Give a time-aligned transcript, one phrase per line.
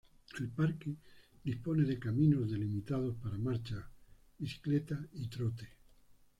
[0.39, 0.95] El parque
[1.43, 3.87] dispone de caminos delimitados para marcha,
[4.39, 5.69] bicicleta y trote.